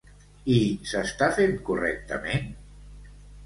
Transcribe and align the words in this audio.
I 0.53 0.57
s'està 0.93 1.29
fent 1.37 1.55
correctament? 1.69 2.51